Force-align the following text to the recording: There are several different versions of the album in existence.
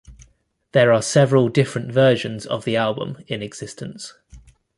There 0.71 0.91
are 0.91 1.01
several 1.03 1.47
different 1.49 1.91
versions 1.91 2.47
of 2.47 2.65
the 2.65 2.75
album 2.75 3.19
in 3.27 3.43
existence. 3.43 4.15